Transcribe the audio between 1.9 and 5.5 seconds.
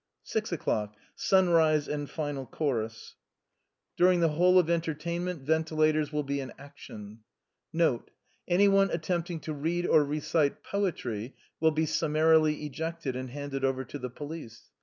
final chorus. During the whole of the entertainment